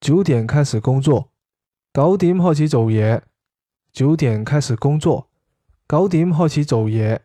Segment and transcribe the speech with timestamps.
[0.00, 1.30] 九点开始工作
[1.92, 3.20] 九点开始做嘢
[3.92, 5.30] 九点开始工作
[5.88, 7.18] 九点开始做嘢